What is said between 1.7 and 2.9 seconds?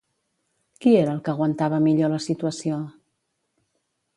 millor la situació?